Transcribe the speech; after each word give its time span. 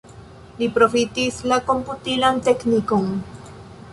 Li 0.61 0.69
profitis 0.77 1.37
la 1.51 1.59
komputilan 1.69 2.41
teknikon. 2.49 3.09